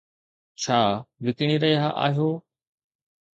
[0.61, 0.79] ڇا
[1.25, 2.29] وڪڻي رهيا آهيو؟